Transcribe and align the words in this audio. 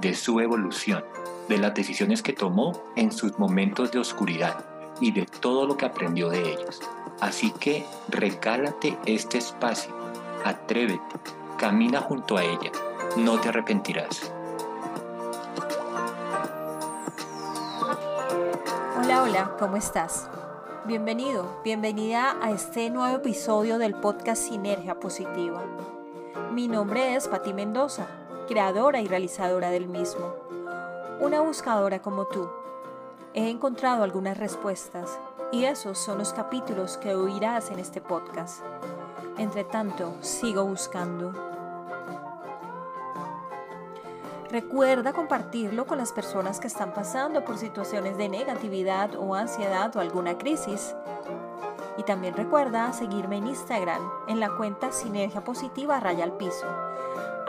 de 0.00 0.14
su 0.14 0.40
evolución, 0.40 1.04
de 1.48 1.58
las 1.58 1.74
decisiones 1.74 2.22
que 2.22 2.32
tomó 2.32 2.82
en 2.96 3.12
sus 3.12 3.38
momentos 3.38 3.90
de 3.90 3.98
oscuridad 3.98 4.64
y 5.00 5.12
de 5.12 5.26
todo 5.26 5.66
lo 5.66 5.76
que 5.76 5.86
aprendió 5.86 6.28
de 6.28 6.52
ellos. 6.52 6.80
Así 7.20 7.50
que 7.52 7.84
regálate 8.08 8.96
este 9.06 9.38
espacio, 9.38 9.92
atrévete, 10.44 11.16
camina 11.56 12.00
junto 12.00 12.36
a 12.36 12.44
ella, 12.44 12.70
no 13.16 13.40
te 13.40 13.48
arrepentirás. 13.48 14.32
Hola, 19.02 19.22
hola, 19.22 19.56
¿cómo 19.58 19.76
estás? 19.76 20.28
Bienvenido, 20.86 21.60
bienvenida 21.64 22.36
a 22.40 22.50
este 22.50 22.88
nuevo 22.90 23.16
episodio 23.16 23.78
del 23.78 23.94
podcast 23.94 24.42
Sinergia 24.42 25.00
Positiva. 25.00 25.62
Mi 26.52 26.68
nombre 26.68 27.14
es 27.14 27.28
Pati 27.28 27.52
Mendoza, 27.52 28.06
creadora 28.48 29.00
y 29.02 29.06
realizadora 29.06 29.70
del 29.70 29.86
mismo. 29.86 30.34
Una 31.20 31.42
buscadora 31.42 32.00
como 32.00 32.24
tú. 32.24 32.48
He 33.34 33.50
encontrado 33.50 34.02
algunas 34.02 34.38
respuestas 34.38 35.18
y 35.52 35.64
esos 35.64 35.98
son 35.98 36.18
los 36.18 36.32
capítulos 36.32 36.96
que 36.96 37.14
oirás 37.14 37.70
en 37.70 37.78
este 37.78 38.00
podcast. 38.00 38.62
Entre 39.36 39.64
tanto, 39.64 40.14
sigo 40.22 40.64
buscando. 40.64 41.32
Recuerda 44.50 45.12
compartirlo 45.12 45.86
con 45.86 45.98
las 45.98 46.12
personas 46.12 46.58
que 46.58 46.68
están 46.68 46.94
pasando 46.94 47.44
por 47.44 47.58
situaciones 47.58 48.16
de 48.16 48.30
negatividad 48.30 49.14
o 49.14 49.34
ansiedad 49.34 49.94
o 49.94 50.00
alguna 50.00 50.38
crisis 50.38 50.94
y 51.98 52.02
también 52.04 52.34
recuerda 52.34 52.94
seguirme 52.94 53.36
en 53.36 53.48
Instagram 53.48 54.00
en 54.26 54.40
la 54.40 54.56
cuenta 54.56 54.90
Sinergia 54.90 55.44
Positiva 55.44 56.00
Raya 56.00 56.24
al 56.24 56.32
Piso. 56.32 56.66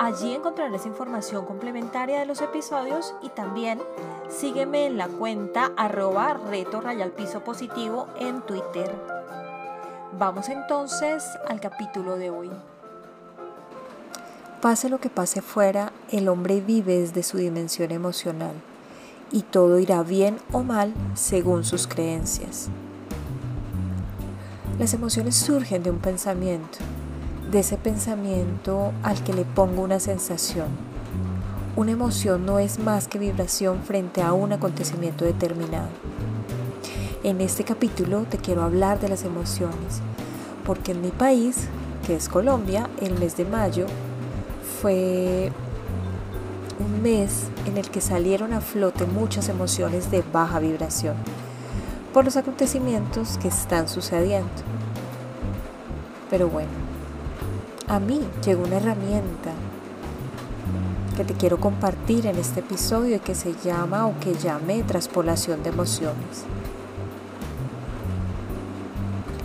Allí 0.01 0.33
encontrarás 0.33 0.85
información 0.85 1.45
complementaria 1.45 2.19
de 2.19 2.25
los 2.25 2.39
episodios 2.39 3.13
y 3.21 3.27
también 3.27 3.81
sígueme 4.29 4.85
en 4.85 4.95
la 4.95 5.09
cuenta 5.09 5.73
arroba 5.75 6.35
reto 6.35 6.79
raya 6.79 7.03
al 7.03 7.11
piso 7.11 7.41
positivo 7.43 8.07
en 8.17 8.39
Twitter. 8.43 8.89
Vamos 10.17 10.47
entonces 10.47 11.25
al 11.49 11.59
capítulo 11.59 12.15
de 12.15 12.29
hoy. 12.29 12.49
Pase 14.61 14.87
lo 14.87 14.99
que 15.01 15.09
pase 15.09 15.41
fuera, 15.41 15.91
el 16.09 16.29
hombre 16.29 16.61
vive 16.61 16.99
desde 17.01 17.21
su 17.21 17.37
dimensión 17.37 17.91
emocional 17.91 18.53
y 19.31 19.41
todo 19.41 19.79
irá 19.79 20.01
bien 20.03 20.39
o 20.53 20.63
mal 20.63 20.93
según 21.13 21.65
sus 21.65 21.87
creencias. 21.87 22.69
Las 24.79 24.93
emociones 24.93 25.35
surgen 25.35 25.83
de 25.83 25.91
un 25.91 25.99
pensamiento, 25.99 26.77
de 27.51 27.59
ese 27.59 27.77
pensamiento 27.77 28.91
al 29.01 29.23
que 29.23 29.33
le 29.33 29.43
pongo 29.43 29.81
una 29.81 29.99
sensación. 29.99 30.67
Una 31.75 31.91
emoción 31.91 32.45
no 32.45 32.59
es 32.59 32.77
más 32.79 33.07
que 33.07 33.17
vibración 33.17 33.81
frente 33.83 34.21
a 34.21 34.33
un 34.33 34.53
acontecimiento 34.53 35.25
determinado. 35.25 35.87
En 37.23 37.41
este 37.41 37.63
capítulo 37.63 38.25
te 38.29 38.37
quiero 38.37 38.63
hablar 38.63 38.99
de 38.99 39.09
las 39.09 39.23
emociones, 39.23 40.01
porque 40.65 40.91
en 40.91 41.01
mi 41.01 41.09
país, 41.09 41.67
que 42.05 42.15
es 42.15 42.29
Colombia, 42.29 42.89
el 43.01 43.17
mes 43.17 43.35
de 43.35 43.45
mayo 43.45 43.87
fue 44.81 45.51
un 46.79 47.01
mes 47.01 47.47
en 47.65 47.77
el 47.77 47.89
que 47.89 48.01
salieron 48.01 48.53
a 48.53 48.61
flote 48.61 49.05
muchas 49.05 49.49
emociones 49.49 50.11
de 50.11 50.23
baja 50.33 50.59
vibración 50.59 51.15
por 52.13 52.25
los 52.25 52.37
acontecimientos 52.37 53.37
que 53.37 53.47
están 53.47 53.87
sucediendo. 53.87 54.49
Pero 56.29 56.47
bueno, 56.47 56.88
a 57.89 57.99
mí 57.99 58.21
llegó 58.45 58.63
una 58.63 58.77
herramienta 58.77 59.51
que 61.17 61.23
te 61.23 61.33
quiero 61.33 61.59
compartir 61.59 62.27
en 62.27 62.37
este 62.37 62.59
episodio 62.59 63.15
y 63.15 63.19
que 63.19 63.33
se 63.33 63.55
llama 63.63 64.05
o 64.05 64.17
que 64.19 64.35
llame 64.35 64.83
traspolación 64.83 65.63
de 65.63 65.69
emociones. 65.69 66.45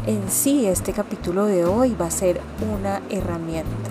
En 0.06 0.30
sí, 0.30 0.66
este 0.66 0.92
capítulo 0.92 1.46
de 1.46 1.64
hoy 1.64 1.96
va 1.98 2.06
a 2.06 2.10
ser 2.10 2.38
una 2.70 3.00
herramienta. 3.08 3.90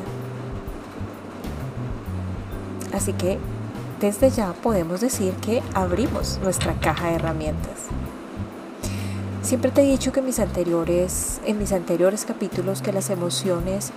Así 2.94 3.12
que 3.14 3.40
desde 4.00 4.30
ya 4.30 4.54
podemos 4.54 5.02
decir 5.02 5.34
que 5.36 5.64
abrimos 5.74 6.40
nuestra 6.44 6.76
caja 6.76 7.08
de 7.08 7.16
herramientas. 7.16 7.88
Siempre 9.42 9.72
te 9.72 9.82
he 9.82 9.86
dicho 9.86 10.12
que 10.12 10.22
mis 10.22 10.40
anteriores, 10.40 11.42
en 11.44 11.58
mis 11.58 11.74
anteriores 11.74 12.24
capítulos 12.24 12.84
que 12.84 12.94
las 12.94 13.10
emociones 13.10 13.92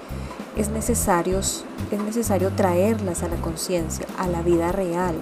es, 0.56 0.68
necesarios, 0.70 1.64
es 1.90 2.00
necesario 2.00 2.50
traerlas 2.50 3.22
a 3.22 3.28
la 3.28 3.36
conciencia, 3.36 4.06
a 4.18 4.26
la 4.26 4.42
vida 4.42 4.72
real, 4.72 5.14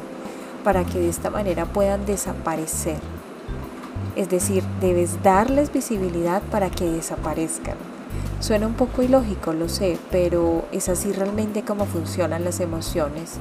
para 0.63 0.85
que 0.85 0.99
de 0.99 1.09
esta 1.09 1.31
manera 1.31 1.67
puedan 1.67 2.07
desaparecer. 2.07 2.99
Es 4.17 4.29
decir, 4.29 4.63
debes 4.81 5.23
darles 5.23 5.73
visibilidad 5.73 6.41
para 6.43 6.71
que 6.71 6.85
desaparezcan. 6.85 7.77
Suena 8.41 8.67
un 8.67 8.75
poco 8.75 9.03
ilógico, 9.03 9.53
lo 9.53 9.69
sé, 9.69 9.99
pero 10.11 10.65
es 10.73 10.89
así 10.89 11.13
realmente 11.13 11.63
como 11.63 11.87
funcionan 11.87 12.45
las 12.45 12.61
emociones. 12.61 13.35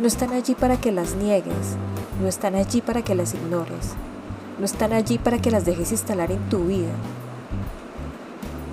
No 0.00 0.06
están 0.06 0.32
allí 0.32 0.54
para 0.54 0.80
que 0.80 0.92
las 0.92 1.14
niegues, 1.14 1.76
no 2.20 2.28
están 2.28 2.54
allí 2.54 2.80
para 2.80 3.02
que 3.02 3.14
las 3.14 3.34
ignores 3.34 3.94
no 4.60 4.66
están 4.66 4.92
allí 4.92 5.16
para 5.16 5.38
que 5.38 5.50
las 5.50 5.64
dejes 5.64 5.90
instalar 5.90 6.30
en 6.30 6.48
tu 6.50 6.66
vida. 6.66 6.92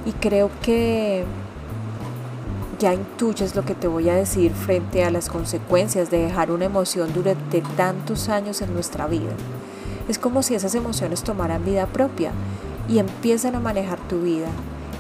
Y 0.06 0.12
creo 0.12 0.52
que 0.62 1.24
ya 2.80 2.94
intuyes 2.94 3.56
lo 3.56 3.66
que 3.66 3.76
te 3.76 3.88
voy 3.88 4.10
a 4.10 4.16
decir 4.16 4.52
frente 4.54 5.04
a 5.04 5.12
las 5.12 5.30
consecuencias 5.30 6.12
de 6.12 6.20
dejar 6.20 6.52
una 6.52 6.66
emoción 6.66 7.12
durante 7.14 7.62
tantos 7.76 8.30
años 8.30 8.62
en 8.62 8.74
nuestra 8.74 9.08
vida. 9.08 9.34
Es 10.08 10.20
como 10.20 10.44
si 10.44 10.56
esas 10.56 10.76
emociones 10.76 11.24
tomaran 11.24 11.66
vida 11.66 11.88
propia 11.88 12.32
y 12.88 13.00
empiezan 13.00 13.56
a 13.56 13.60
manejar 13.60 14.00
tu 14.08 14.22
vida 14.22 14.48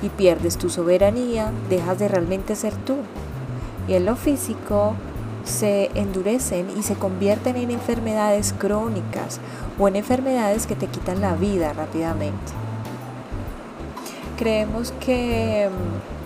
y 0.01 0.09
pierdes 0.09 0.57
tu 0.57 0.69
soberanía, 0.69 1.51
dejas 1.69 1.99
de 1.99 2.07
realmente 2.07 2.55
ser 2.55 2.73
tú. 2.73 2.97
Y 3.88 3.94
en 3.94 4.05
lo 4.05 4.15
físico 4.15 4.95
se 5.45 5.89
endurecen 5.95 6.67
y 6.77 6.83
se 6.83 6.95
convierten 6.95 7.55
en 7.55 7.71
enfermedades 7.71 8.53
crónicas 8.53 9.39
o 9.79 9.88
en 9.88 9.95
enfermedades 9.95 10.67
que 10.67 10.75
te 10.75 10.88
quitan 10.88 11.21
la 11.21 11.35
vida 11.35 11.73
rápidamente. 11.73 12.51
Creemos 14.38 14.94
que 14.99 15.69
mm, 15.69 16.16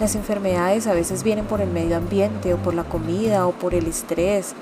las 0.00 0.14
enfermedades 0.14 0.86
a 0.86 0.94
veces 0.94 1.22
vienen 1.22 1.46
por 1.46 1.60
el 1.60 1.70
medio 1.70 1.96
ambiente 1.96 2.54
o 2.54 2.56
por 2.56 2.74
la 2.74 2.84
comida 2.84 3.46
o 3.46 3.52
por 3.52 3.74
el 3.74 3.86
estrés 3.86 4.54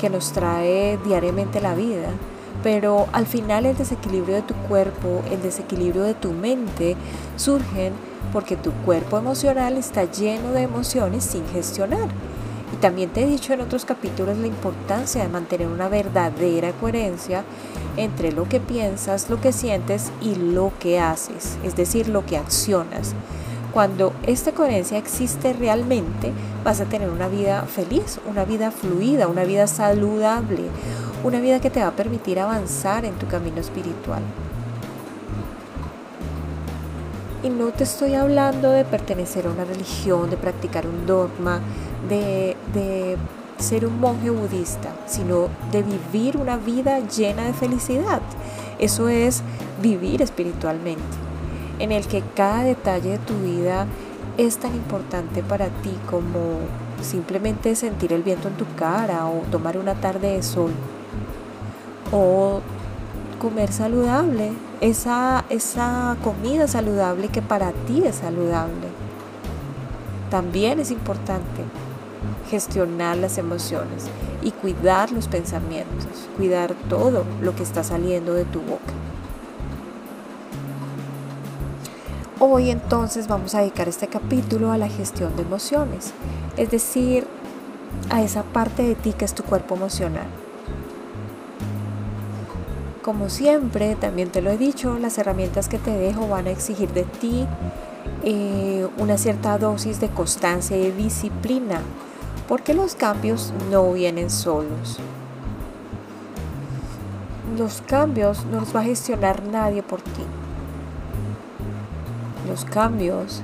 que 0.00 0.10
nos 0.10 0.32
trae 0.32 0.98
diariamente 1.04 1.60
la 1.60 1.74
vida. 1.74 2.08
Pero 2.62 3.06
al 3.12 3.26
final 3.26 3.66
el 3.66 3.76
desequilibrio 3.76 4.36
de 4.36 4.42
tu 4.42 4.54
cuerpo, 4.54 5.22
el 5.30 5.42
desequilibrio 5.42 6.02
de 6.02 6.14
tu 6.14 6.32
mente 6.32 6.96
surgen 7.36 7.92
porque 8.32 8.56
tu 8.56 8.72
cuerpo 8.84 9.18
emocional 9.18 9.76
está 9.76 10.04
lleno 10.04 10.52
de 10.52 10.62
emociones 10.62 11.24
sin 11.24 11.46
gestionar 11.48 12.08
y 12.74 12.76
también 12.78 13.10
te 13.10 13.22
he 13.22 13.26
dicho 13.26 13.52
en 13.52 13.60
otros 13.60 13.84
capítulos 13.84 14.36
la 14.38 14.48
importancia 14.48 15.22
de 15.22 15.28
mantener 15.28 15.68
una 15.68 15.88
verdadera 15.88 16.72
coherencia 16.72 17.44
entre 17.96 18.32
lo 18.32 18.48
que 18.48 18.58
piensas, 18.58 19.30
lo 19.30 19.40
que 19.40 19.52
sientes 19.52 20.10
y 20.20 20.34
lo 20.34 20.72
que 20.80 20.98
haces, 20.98 21.56
es 21.62 21.76
decir, 21.76 22.08
lo 22.08 22.26
que 22.26 22.36
accionas. 22.36 23.14
Cuando 23.74 24.12
esta 24.22 24.52
coherencia 24.52 24.98
existe 24.98 25.52
realmente, 25.52 26.30
vas 26.62 26.80
a 26.80 26.84
tener 26.84 27.10
una 27.10 27.26
vida 27.26 27.62
feliz, 27.62 28.20
una 28.24 28.44
vida 28.44 28.70
fluida, 28.70 29.26
una 29.26 29.42
vida 29.42 29.66
saludable, 29.66 30.62
una 31.24 31.40
vida 31.40 31.60
que 31.60 31.70
te 31.70 31.80
va 31.80 31.88
a 31.88 31.96
permitir 31.96 32.38
avanzar 32.38 33.04
en 33.04 33.14
tu 33.14 33.26
camino 33.26 33.58
espiritual. 33.58 34.22
Y 37.42 37.48
no 37.48 37.72
te 37.72 37.82
estoy 37.82 38.14
hablando 38.14 38.70
de 38.70 38.84
pertenecer 38.84 39.48
a 39.48 39.50
una 39.50 39.64
religión, 39.64 40.30
de 40.30 40.36
practicar 40.36 40.86
un 40.86 41.04
dogma, 41.04 41.58
de, 42.08 43.16
ser 43.58 43.86
un 43.86 43.98
monje 43.98 44.30
budista, 44.30 44.90
sino 45.06 45.48
de 45.72 45.82
vivir 45.82 46.36
una 46.36 46.58
vida 46.58 47.00
llena 47.00 47.42
de 47.42 47.52
felicidad. 47.52 48.22
Eso 48.78 49.08
es 49.08 49.42
vivir 49.82 50.22
espiritualmente, 50.22 51.02
en 51.84 51.92
el 51.92 52.06
que 52.06 52.22
cada 52.34 52.64
detalle 52.64 53.10
de 53.10 53.18
tu 53.18 53.34
vida 53.38 53.86
es 54.38 54.56
tan 54.58 54.74
importante 54.74 55.42
para 55.42 55.68
ti 55.68 55.92
como 56.10 56.58
simplemente 57.02 57.76
sentir 57.76 58.12
el 58.12 58.22
viento 58.22 58.48
en 58.48 58.54
tu 58.54 58.64
cara 58.76 59.26
o 59.26 59.42
tomar 59.50 59.76
una 59.76 59.94
tarde 59.94 60.32
de 60.32 60.42
sol 60.42 60.72
o 62.10 62.60
comer 63.40 63.70
saludable, 63.70 64.52
esa, 64.80 65.44
esa 65.50 66.16
comida 66.24 66.66
saludable 66.66 67.28
que 67.28 67.42
para 67.42 67.72
ti 67.86 68.02
es 68.04 68.16
saludable. 68.16 68.88
También 70.30 70.80
es 70.80 70.90
importante 70.90 71.62
gestionar 72.50 73.18
las 73.18 73.36
emociones 73.36 74.06
y 74.42 74.50
cuidar 74.50 75.12
los 75.12 75.28
pensamientos, 75.28 76.28
cuidar 76.36 76.74
todo 76.88 77.24
lo 77.42 77.54
que 77.54 77.62
está 77.62 77.84
saliendo 77.84 78.32
de 78.32 78.44
tu 78.44 78.60
boca. 78.60 78.92
Hoy 82.40 82.70
entonces 82.70 83.28
vamos 83.28 83.54
a 83.54 83.60
dedicar 83.60 83.88
este 83.88 84.08
capítulo 84.08 84.72
a 84.72 84.78
la 84.78 84.88
gestión 84.88 85.36
de 85.36 85.42
emociones, 85.42 86.12
es 86.56 86.68
decir, 86.68 87.28
a 88.10 88.22
esa 88.22 88.42
parte 88.42 88.82
de 88.82 88.96
ti 88.96 89.12
que 89.12 89.24
es 89.24 89.34
tu 89.34 89.44
cuerpo 89.44 89.76
emocional. 89.76 90.26
Como 93.02 93.28
siempre, 93.28 93.94
también 93.94 94.30
te 94.30 94.42
lo 94.42 94.50
he 94.50 94.58
dicho, 94.58 94.98
las 94.98 95.16
herramientas 95.18 95.68
que 95.68 95.78
te 95.78 95.92
dejo 95.92 96.26
van 96.26 96.48
a 96.48 96.50
exigir 96.50 96.92
de 96.92 97.04
ti 97.04 97.46
eh, 98.24 98.88
una 98.98 99.16
cierta 99.16 99.56
dosis 99.56 100.00
de 100.00 100.08
constancia 100.08 100.76
y 100.76 100.90
disciplina, 100.90 101.82
porque 102.48 102.74
los 102.74 102.96
cambios 102.96 103.52
no 103.70 103.92
vienen 103.92 104.28
solos. 104.28 104.98
Los 107.56 107.80
cambios 107.82 108.44
no 108.46 108.58
los 108.58 108.74
va 108.74 108.80
a 108.80 108.84
gestionar 108.84 109.44
nadie 109.44 109.84
por 109.84 110.02
ti. 110.02 110.24
Los 112.54 112.64
cambios 112.66 113.42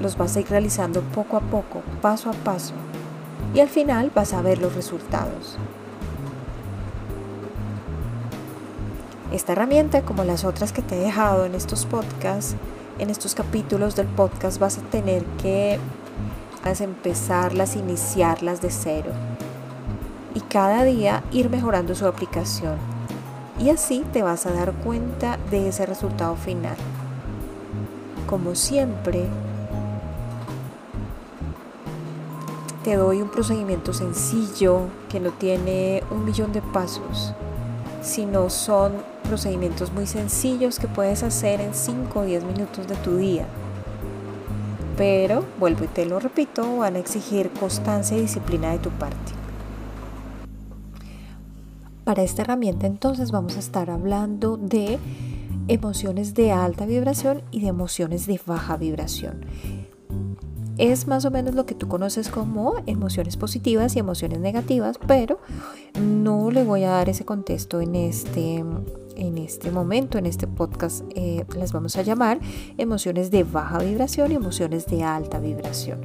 los 0.00 0.16
vas 0.16 0.36
a 0.36 0.40
ir 0.40 0.46
realizando 0.48 1.00
poco 1.00 1.36
a 1.36 1.40
poco, 1.40 1.82
paso 2.00 2.30
a 2.30 2.34
paso, 2.34 2.72
y 3.52 3.58
al 3.58 3.68
final 3.68 4.12
vas 4.14 4.32
a 4.32 4.42
ver 4.42 4.58
los 4.58 4.76
resultados. 4.76 5.58
Esta 9.32 9.54
herramienta, 9.54 10.02
como 10.02 10.22
las 10.22 10.44
otras 10.44 10.72
que 10.72 10.82
te 10.82 10.94
he 10.94 11.04
dejado 11.04 11.44
en 11.44 11.56
estos 11.56 11.84
podcasts, 11.84 12.54
en 13.00 13.10
estos 13.10 13.34
capítulos 13.34 13.96
del 13.96 14.06
podcast, 14.06 14.60
vas 14.60 14.78
a 14.78 14.82
tener 14.82 15.24
que 15.42 15.80
empezarlas, 16.78 17.74
iniciarlas 17.74 18.62
de 18.62 18.70
cero 18.70 19.10
y 20.32 20.42
cada 20.42 20.84
día 20.84 21.24
ir 21.32 21.50
mejorando 21.50 21.96
su 21.96 22.06
aplicación. 22.06 22.76
Y 23.58 23.70
así 23.70 24.04
te 24.12 24.22
vas 24.22 24.46
a 24.46 24.52
dar 24.52 24.74
cuenta 24.74 25.38
de 25.50 25.66
ese 25.66 25.86
resultado 25.86 26.36
final. 26.36 26.76
Como 28.32 28.54
siempre, 28.54 29.26
te 32.82 32.96
doy 32.96 33.20
un 33.20 33.28
procedimiento 33.28 33.92
sencillo 33.92 34.86
que 35.10 35.20
no 35.20 35.32
tiene 35.32 36.02
un 36.10 36.24
millón 36.24 36.54
de 36.54 36.62
pasos, 36.62 37.34
sino 38.00 38.48
son 38.48 38.94
procedimientos 39.24 39.92
muy 39.92 40.06
sencillos 40.06 40.78
que 40.78 40.88
puedes 40.88 41.22
hacer 41.22 41.60
en 41.60 41.74
5 41.74 42.20
o 42.20 42.24
10 42.24 42.44
minutos 42.44 42.88
de 42.88 42.94
tu 42.96 43.18
día 43.18 43.46
pero, 44.96 45.44
vuelvo 45.58 45.84
y 45.84 45.88
te 45.88 46.06
lo 46.06 46.18
repito, 46.20 46.76
van 46.76 46.96
a 46.96 47.00
exigir 47.00 47.50
constancia 47.50 48.16
y 48.16 48.20
disciplina 48.20 48.70
de 48.70 48.78
tu 48.78 48.90
parte. 48.90 49.32
Para 52.04 52.22
esta 52.22 52.42
herramienta 52.42 52.86
entonces 52.86 53.30
vamos 53.30 53.56
a 53.56 53.58
estar 53.58 53.90
hablando 53.90 54.56
de 54.56 54.98
emociones 55.68 56.34
de 56.34 56.52
alta 56.52 56.86
vibración 56.86 57.42
y 57.50 57.60
de 57.60 57.68
emociones 57.68 58.26
de 58.26 58.40
baja 58.44 58.76
vibración. 58.76 59.44
Es 60.78 61.06
más 61.06 61.24
o 61.24 61.30
menos 61.30 61.54
lo 61.54 61.66
que 61.66 61.74
tú 61.74 61.86
conoces 61.86 62.28
como 62.28 62.74
emociones 62.86 63.36
positivas 63.36 63.94
y 63.94 63.98
emociones 63.98 64.40
negativas, 64.40 64.98
pero 65.06 65.38
no 66.00 66.50
le 66.50 66.64
voy 66.64 66.84
a 66.84 66.90
dar 66.90 67.08
ese 67.08 67.24
contexto 67.24 67.80
en 67.80 67.94
este 67.94 68.64
en 69.14 69.36
este 69.36 69.70
momento, 69.70 70.16
en 70.16 70.24
este 70.24 70.46
podcast, 70.46 71.04
eh, 71.14 71.44
las 71.54 71.72
vamos 71.72 71.96
a 71.96 72.02
llamar 72.02 72.40
emociones 72.78 73.30
de 73.30 73.44
baja 73.44 73.78
vibración 73.78 74.32
y 74.32 74.36
emociones 74.36 74.86
de 74.86 75.02
alta 75.04 75.38
vibración. 75.38 76.00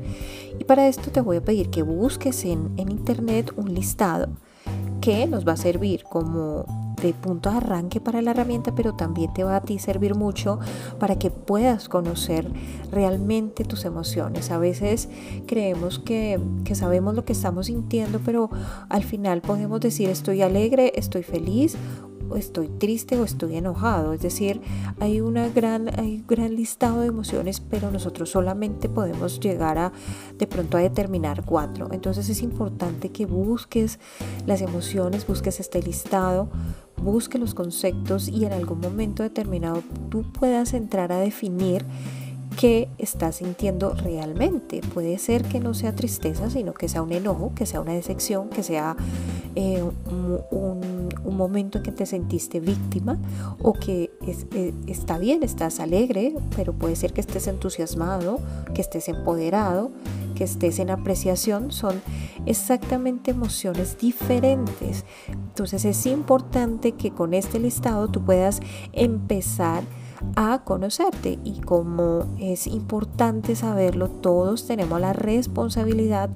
Y 0.60 0.66
para 0.66 0.90
esto 0.90 1.10
te 1.10 1.22
voy 1.22 1.38
a 1.38 1.42
pedir 1.42 1.70
que 1.70 1.84
busques 1.84 2.44
en, 2.44 2.74
en 2.76 2.92
internet 2.92 3.54
un 3.56 3.74
listado 3.74 4.28
que 5.00 5.26
nos 5.26 5.48
va 5.48 5.54
a 5.54 5.58
servir 5.58 6.04
como 6.04 6.87
de 7.02 7.14
punto 7.14 7.52
de 7.52 7.58
arranque 7.58 8.02
para 8.02 8.22
la 8.22 8.32
herramienta, 8.32 8.74
pero 8.74 8.94
también 8.94 9.34
te 9.34 9.44
va 9.44 9.58
a 9.58 9.62
ti 9.62 9.80
servir 9.80 10.16
mucho 10.16 10.60
para 11.00 11.18
que 11.18 11.30
puedas 11.30 11.90
conocer 11.90 12.52
realmente 12.92 13.64
tus 13.64 13.86
emociones. 13.86 14.52
A 14.52 14.58
veces 14.58 15.10
creemos 15.46 16.00
que, 16.00 16.40
que 16.64 16.76
sabemos 16.76 17.16
lo 17.16 17.26
que 17.26 17.34
estamos 17.34 17.68
sintiendo, 17.68 18.20
pero 18.24 18.50
al 18.90 19.04
final 19.04 19.42
podemos 19.42 19.80
decir 19.80 20.10
estoy 20.10 20.42
alegre, 20.42 20.94
estoy 20.96 21.24
feliz 21.24 21.78
estoy 22.36 22.68
triste 22.68 23.18
o 23.18 23.24
estoy 23.24 23.56
enojado. 23.56 24.14
Es 24.14 24.22
decir, 24.22 24.62
hay, 25.00 25.22
una 25.22 25.48
gran, 25.50 25.88
hay 26.00 26.18
un 26.18 26.28
gran 26.28 26.56
listado 26.56 27.02
de 27.02 27.08
emociones, 27.08 27.62
pero 27.62 27.92
nosotros 27.92 28.30
solamente 28.30 28.90
podemos 28.90 29.40
llegar 29.40 29.78
a 29.78 29.92
de 30.38 30.48
pronto 30.48 30.78
a 30.78 30.82
determinar 30.82 31.46
cuatro. 31.46 31.90
Entonces 31.92 32.30
es 32.30 32.42
importante 32.42 33.10
que 33.10 33.26
busques 33.26 34.00
las 34.46 34.62
emociones, 34.62 35.26
busques 35.26 35.60
este 35.60 35.82
listado, 35.82 36.50
busques 37.02 37.40
los 37.40 37.54
conceptos 37.54 38.28
y 38.28 38.46
en 38.46 38.54
algún 38.54 38.80
momento 38.80 39.24
determinado 39.24 39.84
tú 40.10 40.24
puedas 40.32 40.74
entrar 40.74 41.12
a 41.12 41.20
definir 41.20 41.86
qué 42.58 42.90
estás 42.98 43.38
sintiendo 43.38 43.94
realmente. 43.94 44.82
Puede 44.94 45.18
ser 45.20 45.44
que 45.44 45.60
no 45.60 45.74
sea 45.74 45.96
tristeza, 45.96 46.50
sino 46.50 46.74
que 46.74 46.90
sea 46.90 47.02
un 47.02 47.14
enojo, 47.14 47.54
que 47.56 47.66
sea 47.66 47.82
una 47.82 47.94
decepción, 47.94 48.50
que 48.50 48.64
sea 48.64 48.98
eh, 49.56 49.84
un, 50.52 51.08
momento 51.38 51.78
en 51.78 51.84
que 51.84 51.92
te 51.92 52.08
sentiste 52.08 52.60
víctima 52.60 53.20
o 53.62 53.74
que 53.74 54.10
eh, 54.26 54.74
está 54.88 55.20
bien, 55.20 55.44
estás 55.44 55.80
alegre, 55.80 56.34
pero 56.56 56.74
puede 56.74 56.96
ser 56.96 57.14
que 57.14 57.22
estés 57.22 57.46
entusiasmado, 57.46 58.40
que 58.74 58.82
estés 58.82 59.08
empoderado, 59.08 59.92
que 60.38 60.44
estés 60.44 60.80
en 60.80 60.90
apreciación. 60.90 61.72
Son 61.72 62.02
exactamente 62.46 63.32
emociones 63.32 63.98
diferentes. 63.98 65.04
Entonces 65.28 65.84
es 65.86 66.06
importante 66.06 66.92
que 66.92 67.12
con 67.12 67.34
este 67.34 67.60
listado 67.60 68.08
tú 68.10 68.24
puedas 68.24 68.60
empezar 68.94 69.84
a 70.36 70.64
conocerte 70.64 71.40
y 71.44 71.62
como 71.62 72.26
es 72.40 72.68
importante 72.68 73.56
saberlo, 73.56 74.10
todos 74.10 74.66
tenemos 74.68 75.00
la 75.00 75.14
responsabilidad 75.14 76.30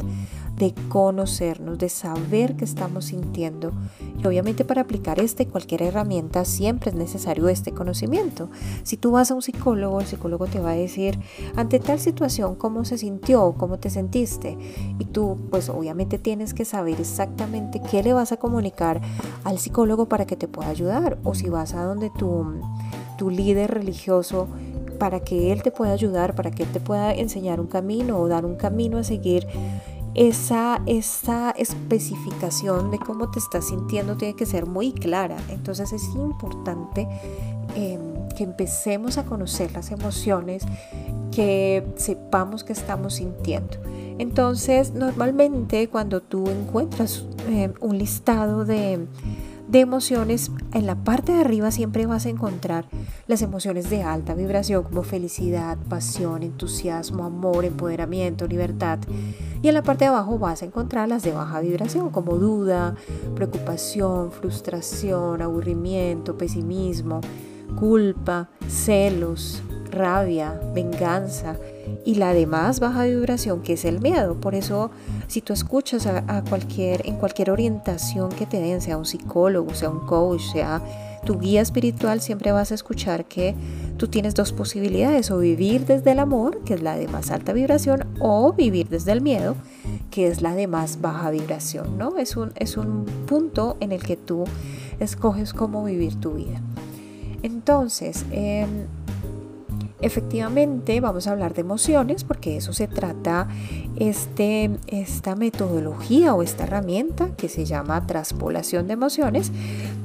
de 0.61 0.75
conocernos, 0.89 1.79
de 1.79 1.89
saber 1.89 2.55
qué 2.55 2.65
estamos 2.65 3.05
sintiendo. 3.05 3.71
Y 4.21 4.27
obviamente 4.27 4.63
para 4.63 4.81
aplicar 4.81 5.19
esta 5.19 5.41
y 5.41 5.47
cualquier 5.47 5.81
herramienta 5.81 6.45
siempre 6.45 6.91
es 6.91 6.95
necesario 6.95 7.49
este 7.49 7.71
conocimiento. 7.71 8.51
Si 8.83 8.95
tú 8.95 9.09
vas 9.09 9.31
a 9.31 9.33
un 9.33 9.41
psicólogo, 9.41 9.99
el 9.99 10.05
psicólogo 10.05 10.45
te 10.45 10.59
va 10.59 10.71
a 10.71 10.75
decir 10.75 11.19
ante 11.55 11.79
tal 11.79 11.99
situación 11.99 12.53
cómo 12.53 12.85
se 12.85 12.99
sintió, 12.99 13.55
cómo 13.57 13.79
te 13.79 13.89
sentiste. 13.89 14.55
Y 14.99 15.05
tú 15.05 15.39
pues 15.49 15.67
obviamente 15.67 16.19
tienes 16.19 16.53
que 16.53 16.63
saber 16.63 17.01
exactamente 17.01 17.81
qué 17.81 18.03
le 18.03 18.13
vas 18.13 18.31
a 18.31 18.37
comunicar 18.37 19.01
al 19.43 19.57
psicólogo 19.57 20.07
para 20.07 20.27
que 20.27 20.35
te 20.35 20.47
pueda 20.47 20.69
ayudar. 20.69 21.17
O 21.23 21.33
si 21.33 21.49
vas 21.49 21.73
a 21.73 21.83
donde 21.83 22.11
tu 22.11 22.45
tu 23.17 23.31
líder 23.31 23.71
religioso 23.71 24.47
para 24.99 25.19
que 25.19 25.51
Él 25.51 25.63
te 25.63 25.71
pueda 25.71 25.93
ayudar, 25.93 26.35
para 26.35 26.51
que 26.51 26.61
Él 26.61 26.69
te 26.71 26.79
pueda 26.79 27.11
enseñar 27.11 27.59
un 27.59 27.65
camino 27.65 28.19
o 28.19 28.27
dar 28.27 28.45
un 28.45 28.55
camino 28.55 28.99
a 28.99 29.03
seguir. 29.03 29.47
Esa, 30.13 30.81
esa 30.85 31.51
especificación 31.51 32.91
de 32.91 32.99
cómo 32.99 33.31
te 33.31 33.39
estás 33.39 33.69
sintiendo 33.69 34.17
tiene 34.17 34.35
que 34.35 34.45
ser 34.45 34.65
muy 34.65 34.91
clara. 34.91 35.37
Entonces 35.49 35.93
es 35.93 36.03
importante 36.15 37.07
em, 37.75 38.27
que 38.35 38.43
empecemos 38.43 39.17
a 39.17 39.25
conocer 39.25 39.71
las 39.71 39.91
emociones, 39.91 40.63
que 41.31 41.85
sepamos 41.95 42.63
que 42.63 42.73
estamos 42.73 43.15
sintiendo. 43.15 43.77
Entonces, 44.17 44.93
normalmente 44.93 45.87
cuando 45.87 46.21
tú 46.21 46.47
encuentras 46.49 47.25
em, 47.47 47.73
un 47.79 47.97
listado 47.97 48.65
de, 48.65 49.07
de 49.71 49.79
emociones, 49.79 50.51
en 50.73 50.85
la 50.85 50.95
parte 50.95 51.31
de 51.31 51.39
arriba 51.39 51.71
siempre 51.71 52.05
vas 52.05 52.25
a 52.25 52.29
encontrar 52.29 52.85
las 53.27 53.41
emociones 53.41 53.89
de 53.89 54.03
alta 54.03 54.33
vibración 54.33 54.83
como 54.83 55.03
felicidad, 55.03 55.77
pasión, 55.87 56.43
entusiasmo, 56.43 57.23
amor, 57.23 57.63
empoderamiento, 57.63 58.47
libertad. 58.47 58.99
Y 59.61 59.69
en 59.69 59.73
la 59.73 59.81
parte 59.81 60.03
de 60.03 60.09
abajo 60.09 60.37
vas 60.37 60.61
a 60.61 60.65
encontrar 60.65 61.07
las 61.07 61.23
de 61.23 61.31
baja 61.31 61.61
vibración 61.61 62.09
como 62.09 62.35
duda, 62.35 62.95
preocupación, 63.33 64.31
frustración, 64.33 65.41
aburrimiento, 65.41 66.37
pesimismo, 66.37 67.21
culpa, 67.79 68.49
celos, 68.67 69.63
rabia, 69.89 70.59
venganza 70.73 71.55
y 72.05 72.15
la 72.15 72.33
de 72.33 72.47
más 72.47 72.79
baja 72.79 73.05
vibración 73.05 73.61
que 73.61 73.73
es 73.73 73.85
el 73.85 74.01
miedo. 74.01 74.39
Por 74.39 74.55
eso 74.55 74.91
si 75.27 75.41
tú 75.41 75.53
escuchas 75.53 76.07
a, 76.07 76.43
cualquier, 76.43 77.07
en 77.07 77.15
cualquier 77.15 77.51
orientación 77.51 78.29
que 78.29 78.45
te 78.45 78.59
den, 78.59 78.81
sea 78.81 78.97
un 78.97 79.05
psicólogo, 79.05 79.73
sea 79.73 79.89
un 79.89 80.05
coach, 80.05 80.41
sea 80.53 80.81
tu 81.25 81.39
guía 81.39 81.61
espiritual, 81.61 82.19
siempre 82.21 82.51
vas 82.51 82.71
a 82.71 82.75
escuchar 82.75 83.25
que 83.25 83.55
tú 83.97 84.07
tienes 84.07 84.33
dos 84.33 84.51
posibilidades, 84.51 85.29
o 85.29 85.37
vivir 85.37 85.85
desde 85.85 86.11
el 86.11 86.19
amor, 86.19 86.63
que 86.63 86.73
es 86.73 86.81
la 86.81 86.97
de 86.97 87.07
más 87.07 87.29
alta 87.29 87.53
vibración, 87.53 88.07
o 88.19 88.53
vivir 88.53 88.89
desde 88.89 89.11
el 89.11 89.21
miedo, 89.21 89.55
que 90.09 90.27
es 90.27 90.41
la 90.41 90.55
de 90.55 90.65
más 90.67 90.99
baja 90.99 91.29
vibración, 91.29 91.97
¿no? 91.97 92.17
Es 92.17 92.35
un, 92.35 92.51
es 92.55 92.77
un 92.77 93.05
punto 93.27 93.77
en 93.79 93.91
el 93.91 94.01
que 94.01 94.17
tú 94.17 94.45
escoges 94.99 95.53
cómo 95.53 95.83
vivir 95.83 96.15
tu 96.15 96.33
vida. 96.33 96.61
Entonces, 97.43 98.25
em, 98.31 98.87
Efectivamente, 100.01 100.99
vamos 100.99 101.27
a 101.27 101.31
hablar 101.31 101.53
de 101.53 101.61
emociones 101.61 102.23
porque 102.23 102.57
eso 102.57 102.73
se 102.73 102.87
trata 102.87 103.47
este, 103.97 104.71
esta 104.87 105.35
metodología 105.35 106.33
o 106.33 106.41
esta 106.41 106.63
herramienta 106.63 107.29
que 107.37 107.49
se 107.49 107.65
llama 107.65 108.07
traspolación 108.07 108.87
de 108.87 108.93
emociones, 108.93 109.51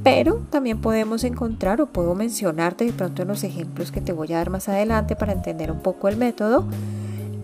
pero 0.03 0.43
también 0.51 0.83
podemos 0.83 1.25
encontrar 1.25 1.81
o 1.81 1.87
puedo 1.87 2.15
mencionarte 2.15 2.85
de 2.85 2.93
pronto 2.93 3.23
en 3.23 3.29
los 3.29 3.43
ejemplos 3.43 3.91
que 3.91 4.03
te 4.03 4.13
voy 4.13 4.33
a 4.35 4.37
dar 4.37 4.51
más 4.51 4.69
adelante 4.69 5.17
para 5.17 5.33
entender 5.33 5.73
un 5.73 5.81
poco 5.81 6.09
el 6.09 6.19
método 6.19 6.67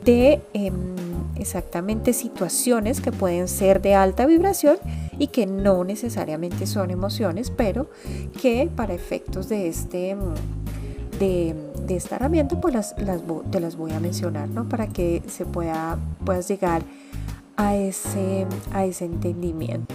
de 0.04 0.42
em, 0.52 0.74
exactamente 1.36 2.12
situaciones 2.12 3.00
que 3.00 3.12
pueden 3.12 3.48
ser 3.48 3.80
de 3.80 3.94
alta 3.94 4.26
vibración 4.26 4.76
y 5.18 5.28
que 5.28 5.46
no 5.46 5.84
necesariamente 5.84 6.66
son 6.66 6.90
emociones, 6.90 7.50
pero 7.50 7.88
que 8.40 8.68
para 8.74 8.92
efectos 8.92 9.48
de 9.48 9.68
este 9.68 10.16
de, 11.22 11.54
esta 11.96 12.16
herramienta, 12.16 12.60
pues 12.60 12.74
las, 12.74 12.94
te 12.96 13.60
las 13.60 13.76
voy 13.76 13.92
a 13.92 14.00
mencionar, 14.00 14.48
¿no? 14.48 14.68
Para 14.68 14.88
que 14.88 15.22
se 15.28 15.44
pueda, 15.44 15.98
puedas 16.24 16.48
llegar 16.48 16.82
a 17.56 17.76
ese, 17.76 18.46
a 18.72 18.84
ese 18.84 19.04
entendimiento. 19.04 19.94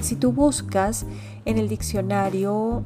Si 0.00 0.16
tú 0.16 0.32
buscas 0.32 1.06
en 1.44 1.58
el 1.58 1.68
diccionario 1.68 2.82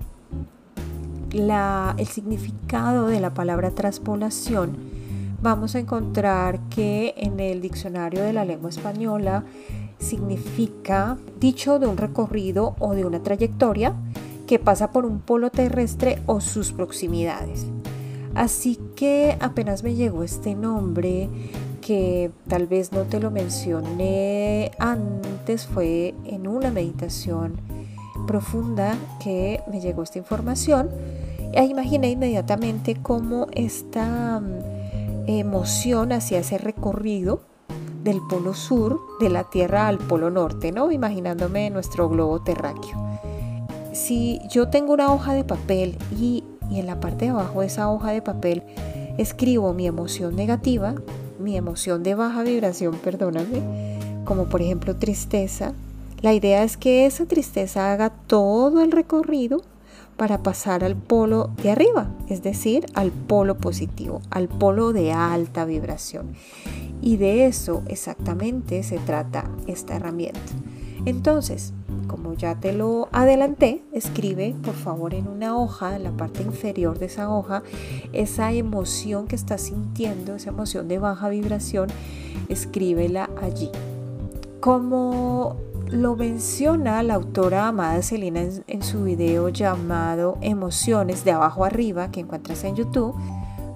la, 1.32 1.94
el 1.98 2.06
significado 2.06 3.06
de 3.06 3.20
la 3.20 3.34
palabra 3.34 3.70
traspolación, 3.70 4.76
vamos 5.40 5.74
a 5.74 5.80
encontrar 5.80 6.60
que 6.68 7.14
en 7.16 7.40
el 7.40 7.62
diccionario 7.62 8.22
de 8.22 8.32
la 8.32 8.44
lengua 8.44 8.70
española 8.70 9.44
significa 9.98 11.16
dicho 11.40 11.78
de 11.78 11.86
un 11.86 11.96
recorrido 11.96 12.76
o 12.78 12.94
de 12.94 13.04
una 13.04 13.22
trayectoria 13.22 13.94
que 14.52 14.58
pasa 14.58 14.90
por 14.90 15.06
un 15.06 15.20
polo 15.20 15.48
terrestre 15.48 16.18
o 16.26 16.42
sus 16.42 16.72
proximidades. 16.72 17.68
Así 18.34 18.78
que 18.96 19.38
apenas 19.40 19.82
me 19.82 19.94
llegó 19.94 20.24
este 20.24 20.54
nombre 20.54 21.30
que 21.80 22.30
tal 22.48 22.66
vez 22.66 22.92
no 22.92 23.04
te 23.04 23.18
lo 23.18 23.30
mencioné 23.30 24.72
antes, 24.78 25.66
fue 25.66 26.14
en 26.26 26.46
una 26.46 26.70
meditación 26.70 27.62
profunda 28.26 28.94
que 29.24 29.62
me 29.70 29.80
llegó 29.80 30.02
esta 30.02 30.18
información. 30.18 30.90
E 31.54 31.64
imaginé 31.64 32.10
inmediatamente 32.10 32.96
cómo 33.02 33.46
esta 33.52 34.38
mm, 34.38 35.28
emoción 35.28 36.12
hacia 36.12 36.40
ese 36.40 36.58
recorrido 36.58 37.40
del 38.04 38.20
polo 38.28 38.52
sur 38.52 39.00
de 39.18 39.30
la 39.30 39.44
Tierra 39.44 39.88
al 39.88 39.96
polo 39.96 40.28
norte, 40.28 40.72
¿no? 40.72 40.92
Imaginándome 40.92 41.70
nuestro 41.70 42.10
globo 42.10 42.42
terráqueo 42.42 43.21
si 43.92 44.40
yo 44.48 44.68
tengo 44.68 44.92
una 44.92 45.12
hoja 45.12 45.34
de 45.34 45.44
papel 45.44 45.96
y, 46.18 46.44
en 46.70 46.86
la 46.86 47.00
parte 47.00 47.26
de 47.26 47.30
abajo 47.30 47.60
de 47.60 47.66
esa 47.66 47.90
hoja 47.90 48.12
de 48.12 48.22
papel 48.22 48.62
escribo 49.18 49.74
mi 49.74 49.86
emoción 49.86 50.36
negativa, 50.36 50.94
mi 51.38 51.56
emoción 51.56 52.02
de 52.02 52.14
baja 52.14 52.42
vibración, 52.42 52.96
perdóname, 52.96 53.98
como 54.24 54.46
por 54.46 54.62
ejemplo 54.62 54.96
tristeza, 54.96 55.74
la 56.22 56.32
idea 56.32 56.62
es 56.62 56.76
que 56.76 57.04
esa 57.04 57.26
tristeza 57.26 57.92
haga 57.92 58.10
todo 58.10 58.80
el 58.80 58.92
recorrido 58.92 59.62
para 60.16 60.42
pasar 60.42 60.84
al 60.84 60.94
polo 60.94 61.50
de 61.62 61.72
arriba, 61.72 62.08
es 62.28 62.42
decir, 62.42 62.86
al 62.94 63.10
polo 63.10 63.58
positivo, 63.58 64.20
al 64.30 64.48
polo 64.48 64.92
de 64.92 65.12
alta 65.12 65.64
vibración. 65.64 66.34
Y 67.00 67.16
de 67.16 67.46
eso 67.46 67.82
exactamente 67.88 68.84
se 68.84 68.98
trata 68.98 69.50
esta 69.66 69.96
herramienta. 69.96 70.40
Entonces, 71.04 71.72
como 72.12 72.34
ya 72.34 72.56
te 72.56 72.74
lo 72.74 73.08
adelanté, 73.10 73.82
escribe 73.90 74.54
por 74.62 74.74
favor 74.74 75.14
en 75.14 75.28
una 75.28 75.56
hoja, 75.56 75.96
en 75.96 76.04
la 76.04 76.10
parte 76.10 76.42
inferior 76.42 76.98
de 76.98 77.06
esa 77.06 77.30
hoja, 77.30 77.62
esa 78.12 78.52
emoción 78.52 79.26
que 79.26 79.34
estás 79.34 79.62
sintiendo, 79.62 80.34
esa 80.34 80.50
emoción 80.50 80.88
de 80.88 80.98
baja 80.98 81.30
vibración, 81.30 81.88
escríbela 82.50 83.30
allí. 83.40 83.70
Como 84.60 85.56
lo 85.90 86.14
menciona 86.14 87.02
la 87.02 87.14
autora 87.14 87.68
Amada 87.68 88.02
Celina 88.02 88.42
en, 88.66 88.82
su 88.82 89.04
video 89.04 89.48
llamado 89.48 90.36
Emociones 90.42 91.24
de 91.24 91.32
abajo 91.32 91.64
arriba 91.64 92.10
que 92.10 92.20
encuentras 92.20 92.62
en 92.64 92.76
YouTube, 92.76 93.14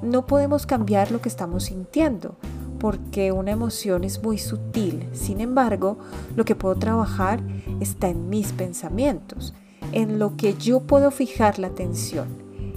no 0.03 0.27
podemos 0.27 0.67
cambiar 0.67 1.11
lo 1.11 1.23
que 1.23 1.31
estamos 1.31 1.65
sintiendo 1.65 2.37
porque 2.79 3.33
una 3.33 3.51
emoción 3.51 4.05
es 4.05 4.23
muy 4.23 4.39
sutil. 4.39 5.09
Sin 5.13 5.41
embargo, 5.41 5.99
lo 6.35 6.45
que 6.45 6.55
puedo 6.55 6.77
trabajar 6.77 7.43
está 7.81 8.09
en 8.09 8.29
mis 8.29 8.53
pensamientos, 8.53 9.55
en 9.93 10.19
lo 10.19 10.37
que 10.37 10.55
yo 10.55 10.81
puedo 10.81 11.11
fijar 11.11 11.59
la 11.59 11.69
atención, 11.69 12.29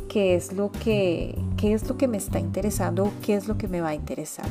qué 0.07 0.35
es 0.35 0.53
lo 0.53 0.71
que, 0.71 1.37
qué 1.57 1.73
es 1.73 1.87
lo 1.87 1.97
que 1.97 2.07
me 2.07 2.17
está 2.17 2.39
interesando 2.39 3.05
o 3.05 3.11
qué 3.21 3.35
es 3.35 3.47
lo 3.47 3.57
que 3.57 3.67
me 3.67 3.81
va 3.81 3.89
a 3.89 3.95
interesar. 3.95 4.47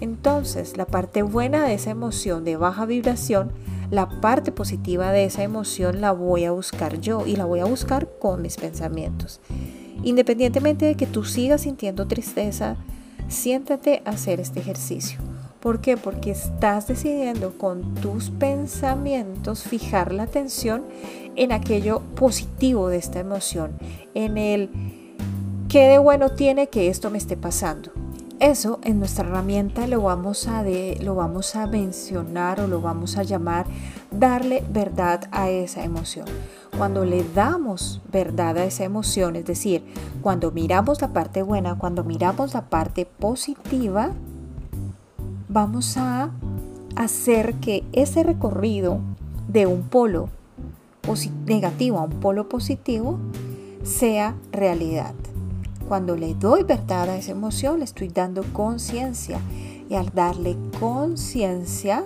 Entonces, 0.00 0.76
la 0.76 0.86
parte 0.86 1.22
buena 1.22 1.64
de 1.64 1.74
esa 1.74 1.90
emoción 1.90 2.44
de 2.44 2.56
baja 2.56 2.86
vibración, 2.86 3.52
la 3.90 4.08
parte 4.20 4.52
positiva 4.52 5.12
de 5.12 5.24
esa 5.24 5.42
emoción 5.42 6.00
la 6.00 6.12
voy 6.12 6.44
a 6.44 6.52
buscar 6.52 7.00
yo 7.00 7.26
y 7.26 7.36
la 7.36 7.44
voy 7.44 7.60
a 7.60 7.64
buscar 7.64 8.08
con 8.18 8.40
mis 8.40 8.56
pensamientos. 8.56 9.40
Independientemente 10.02 10.86
de 10.86 10.94
que 10.94 11.06
tú 11.06 11.24
sigas 11.24 11.62
sintiendo 11.62 12.06
tristeza, 12.06 12.76
siéntate 13.30 14.02
a 14.04 14.10
hacer 14.10 14.40
este 14.40 14.60
ejercicio. 14.60 15.18
¿Por 15.60 15.80
qué? 15.80 15.96
Porque 15.96 16.30
estás 16.30 16.86
decidiendo 16.86 17.56
con 17.58 17.94
tus 17.96 18.30
pensamientos 18.30 19.62
fijar 19.64 20.12
la 20.12 20.24
atención 20.24 20.84
en 21.36 21.52
aquello 21.52 22.00
positivo 22.16 22.88
de 22.88 22.96
esta 22.96 23.20
emoción, 23.20 23.72
en 24.14 24.38
el 24.38 24.70
qué 25.68 25.86
de 25.86 25.98
bueno 25.98 26.30
tiene 26.30 26.68
que 26.68 26.88
esto 26.88 27.10
me 27.10 27.18
esté 27.18 27.36
pasando. 27.36 27.92
Eso 28.40 28.80
en 28.84 28.98
nuestra 28.98 29.26
herramienta 29.26 29.86
lo 29.86 30.00
vamos 30.00 30.48
a, 30.48 30.62
de, 30.62 30.98
lo 31.02 31.14
vamos 31.14 31.54
a 31.56 31.66
mencionar 31.66 32.60
o 32.60 32.66
lo 32.66 32.80
vamos 32.80 33.18
a 33.18 33.22
llamar 33.22 33.66
darle 34.10 34.64
verdad 34.70 35.28
a 35.32 35.50
esa 35.50 35.84
emoción. 35.84 36.26
Cuando 36.76 37.04
le 37.04 37.24
damos 37.34 38.00
verdad 38.10 38.58
a 38.58 38.64
esa 38.64 38.84
emoción, 38.84 39.36
es 39.36 39.44
decir, 39.44 39.84
cuando 40.22 40.50
miramos 40.50 41.00
la 41.00 41.12
parte 41.12 41.42
buena, 41.42 41.76
cuando 41.76 42.04
miramos 42.04 42.54
la 42.54 42.68
parte 42.68 43.06
positiva, 43.06 44.12
vamos 45.48 45.96
a 45.96 46.30
hacer 46.96 47.54
que 47.56 47.84
ese 47.92 48.22
recorrido 48.22 49.00
de 49.48 49.66
un 49.66 49.82
polo 49.82 50.28
negativo 51.46 51.98
a 51.98 52.04
un 52.04 52.20
polo 52.20 52.48
positivo 52.48 53.18
sea 53.82 54.36
realidad. 54.52 55.14
Cuando 55.88 56.14
le 56.14 56.34
doy 56.34 56.62
verdad 56.62 57.08
a 57.08 57.16
esa 57.16 57.32
emoción, 57.32 57.78
le 57.78 57.84
estoy 57.84 58.08
dando 58.08 58.44
conciencia. 58.52 59.40
Y 59.88 59.96
al 59.96 60.10
darle 60.14 60.56
conciencia, 60.78 62.04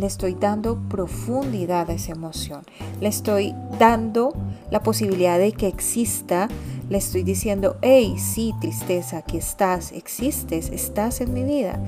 le 0.00 0.06
estoy 0.06 0.34
dando 0.34 0.78
profundidad 0.88 1.90
a 1.90 1.92
esa 1.92 2.12
emoción. 2.12 2.62
Le 3.00 3.08
estoy 3.08 3.54
dando 3.78 4.32
la 4.70 4.82
posibilidad 4.82 5.38
de 5.38 5.52
que 5.52 5.68
exista. 5.68 6.48
Le 6.88 6.98
estoy 6.98 7.22
diciendo, 7.22 7.76
hey, 7.82 8.16
sí, 8.18 8.54
tristeza, 8.60 9.18
aquí 9.18 9.36
estás, 9.36 9.92
existes, 9.92 10.70
estás 10.70 11.20
en 11.20 11.34
mi 11.34 11.44
vida. 11.44 11.78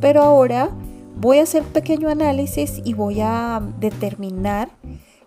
Pero 0.00 0.22
ahora 0.22 0.68
voy 1.18 1.38
a 1.38 1.44
hacer 1.44 1.62
un 1.62 1.68
pequeño 1.68 2.10
análisis 2.10 2.80
y 2.84 2.92
voy 2.92 3.20
a 3.20 3.62
determinar 3.80 4.68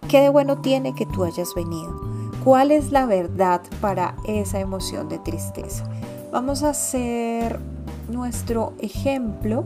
qué 0.08 0.22
de 0.22 0.30
bueno 0.30 0.62
tiene 0.62 0.94
que 0.94 1.08
tú 1.08 1.24
hayas 1.24 1.54
venido. 1.56 2.00
¿Cuál 2.44 2.72
es 2.72 2.92
la 2.92 3.08
verdad 3.08 3.62
para 3.82 4.16
esa 4.28 4.60
emoción 4.60 5.10
de 5.10 5.18
tristeza? 5.18 5.84
Vamos 6.32 6.62
a 6.62 6.70
hacer 6.70 7.60
nuestro 8.08 8.74
ejemplo 8.80 9.66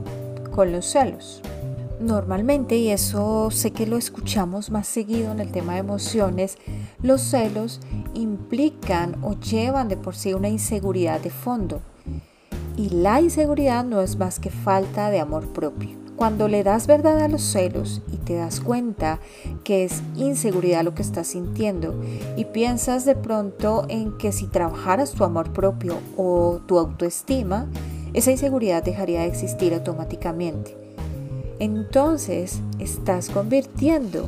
con 0.52 0.72
los 0.72 0.86
celos. 0.86 1.42
Normalmente, 2.00 2.78
y 2.78 2.90
eso 2.90 3.52
sé 3.52 3.72
que 3.72 3.86
lo 3.86 3.98
escuchamos 3.98 4.72
más 4.72 4.88
seguido 4.88 5.34
en 5.34 5.42
el 5.42 5.52
tema 5.52 5.74
de 5.74 5.80
emociones, 5.80 6.58
los 7.02 7.22
celos 7.22 7.82
implican 8.14 9.18
o 9.22 9.34
llevan 9.34 9.90
de 9.90 9.98
por 9.98 10.16
sí 10.16 10.34
una 10.34 10.48
inseguridad 10.48 11.20
de 11.20 11.30
fondo. 11.30 11.82
Y 12.78 12.90
la 12.90 13.20
inseguridad 13.20 13.84
no 13.84 14.00
es 14.00 14.18
más 14.18 14.40
que 14.40 14.50
falta 14.50 15.10
de 15.10 15.20
amor 15.20 15.48
propio. 15.50 16.00
Cuando 16.16 16.48
le 16.48 16.64
das 16.64 16.88
verdad 16.88 17.20
a 17.20 17.28
los 17.28 17.42
celos 17.42 18.02
y 18.12 18.18
te 18.18 18.36
das 18.36 18.62
cuenta 18.62 19.20
que 19.66 19.84
es 19.84 20.02
inseguridad 20.16 20.84
lo 20.84 20.96
que 20.96 21.02
estás 21.02 21.28
sintiendo 21.28 21.96
y 22.38 22.46
piensas 22.46 23.04
de 23.04 23.16
pronto 23.16 23.86
en 23.90 24.18
que 24.18 24.32
si 24.32 24.48
trabajaras 24.48 25.12
tu 25.12 25.26
amor 25.26 25.52
propio 25.52 25.98
o 26.16 26.62
tu 26.66 26.78
autoestima, 26.78 27.68
esa 28.14 28.32
inseguridad 28.32 28.84
dejaría 28.84 29.22
de 29.22 29.28
existir 29.28 29.74
automáticamente. 29.74 30.89
Entonces 31.60 32.62
estás 32.80 33.30
convirtiendo 33.30 34.26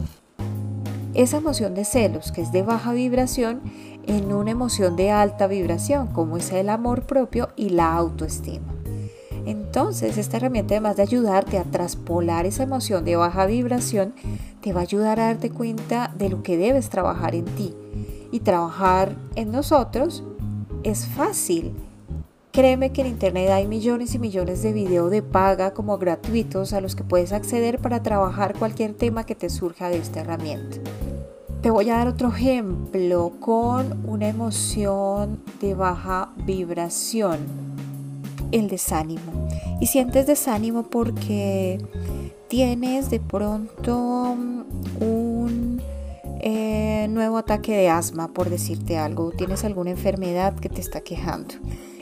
esa 1.13 1.37
emoción 1.37 1.73
de 1.73 1.85
celos, 1.85 2.31
que 2.31 2.41
es 2.41 2.51
de 2.51 2.61
baja 2.61 2.93
vibración, 2.93 3.61
en 4.05 4.33
una 4.33 4.51
emoción 4.51 4.95
de 4.95 5.11
alta 5.11 5.47
vibración, 5.47 6.07
como 6.07 6.37
es 6.37 6.51
el 6.51 6.69
amor 6.69 7.03
propio 7.03 7.49
y 7.55 7.69
la 7.69 7.93
autoestima. 7.93 8.73
Entonces, 9.45 10.17
esta 10.17 10.37
herramienta, 10.37 10.75
además 10.75 10.97
de 10.97 11.03
ayudarte 11.03 11.57
a 11.57 11.63
traspolar 11.63 12.45
esa 12.45 12.63
emoción 12.63 13.03
de 13.05 13.15
baja 13.15 13.45
vibración, 13.45 14.13
te 14.61 14.73
va 14.73 14.81
a 14.81 14.83
ayudar 14.83 15.19
a 15.19 15.25
darte 15.25 15.49
cuenta 15.49 16.13
de 16.15 16.29
lo 16.29 16.43
que 16.43 16.57
debes 16.57 16.89
trabajar 16.89 17.33
en 17.33 17.45
ti. 17.45 17.73
Y 18.31 18.41
trabajar 18.41 19.15
en 19.35 19.51
nosotros 19.51 20.23
es 20.83 21.07
fácil. 21.07 21.73
Créeme 22.51 22.91
que 22.91 22.99
en 22.99 23.07
Internet 23.07 23.49
hay 23.49 23.65
millones 23.65 24.13
y 24.13 24.19
millones 24.19 24.61
de 24.61 24.73
videos 24.73 25.09
de 25.09 25.21
paga 25.21 25.73
como 25.73 25.97
gratuitos 25.97 26.73
a 26.73 26.81
los 26.81 26.97
que 26.97 27.03
puedes 27.05 27.31
acceder 27.31 27.79
para 27.79 28.03
trabajar 28.03 28.59
cualquier 28.59 28.93
tema 28.93 29.25
que 29.25 29.35
te 29.35 29.49
surja 29.49 29.87
de 29.87 29.97
esta 29.97 30.19
herramienta. 30.19 30.77
Te 31.61 31.71
voy 31.71 31.89
a 31.89 31.95
dar 31.95 32.09
otro 32.09 32.27
ejemplo 32.27 33.31
con 33.39 34.05
una 34.05 34.27
emoción 34.27 35.41
de 35.61 35.75
baja 35.75 36.33
vibración, 36.45 37.39
el 38.51 38.67
desánimo. 38.67 39.47
Y 39.79 39.85
sientes 39.85 40.27
desánimo 40.27 40.83
porque 40.83 41.79
tienes 42.49 43.09
de 43.09 43.21
pronto 43.21 44.35
un 44.99 45.81
eh, 46.41 47.07
nuevo 47.09 47.37
ataque 47.37 47.77
de 47.77 47.89
asma, 47.89 48.27
por 48.27 48.49
decirte 48.49 48.97
algo, 48.97 49.31
tienes 49.31 49.63
alguna 49.63 49.91
enfermedad 49.91 50.53
que 50.55 50.67
te 50.67 50.81
está 50.81 50.99
quejando. 50.99 51.53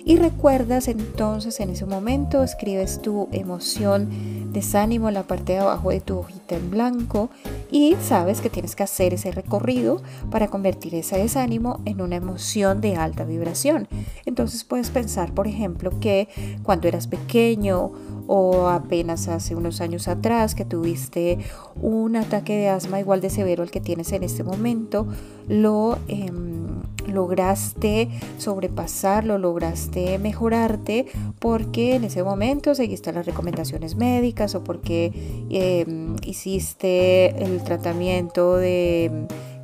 Y 0.10 0.18
recuerdas 0.18 0.88
entonces 0.88 1.60
en 1.60 1.70
ese 1.70 1.86
momento, 1.86 2.42
escribes 2.42 3.00
tu 3.00 3.30
emoción, 3.32 4.10
desánimo 4.52 5.08
en 5.08 5.14
la 5.14 5.22
parte 5.22 5.54
de 5.54 5.60
abajo 5.60 5.92
de 5.92 6.02
tu 6.02 6.18
hojita 6.18 6.56
en 6.56 6.72
blanco 6.72 7.30
y 7.70 7.96
sabes 8.02 8.42
que 8.42 8.50
tienes 8.50 8.76
que 8.76 8.82
hacer 8.82 9.14
ese 9.14 9.32
recorrido 9.32 10.02
para 10.32 10.48
convertir 10.48 10.96
ese 10.96 11.20
desánimo 11.20 11.80
en 11.86 12.02
una 12.02 12.16
emoción 12.16 12.82
de 12.82 12.96
alta 12.96 13.24
vibración. 13.24 13.88
Entonces 14.26 14.64
puedes 14.64 14.90
pensar, 14.90 15.32
por 15.36 15.46
ejemplo, 15.46 15.92
que 16.00 16.28
cuando 16.64 16.88
eras 16.88 17.06
pequeño 17.06 17.92
o 18.26 18.68
apenas 18.68 19.28
hace 19.28 19.56
unos 19.56 19.80
años 19.80 20.08
atrás 20.08 20.56
que 20.56 20.66
tuviste 20.66 21.38
un 21.80 22.16
ataque 22.16 22.58
de 22.58 22.70
asma 22.70 23.00
igual 23.00 23.22
de 23.22 23.30
severo 23.30 23.62
al 23.62 23.70
que 23.70 23.80
tienes 23.80 24.12
en 24.12 24.24
este 24.24 24.44
momento, 24.44 25.06
lo 25.48 26.00
em, 26.08 26.69
lograste 27.08 28.10
sobrepasarlo, 28.38 29.38
lograste 29.38 30.20
mejorarte 30.20 31.06
porque 31.40 31.96
en 31.96 32.04
ese 32.04 32.24
momento 32.24 32.76
seguiste 32.76 33.12
las 33.14 33.26
recomendaciones 33.26 33.96
médicas 33.96 34.56
o 34.56 34.64
porque 34.64 35.12
em, 35.50 36.16
hiciste 36.24 37.44
el 37.44 37.64
tratamiento 37.64 38.60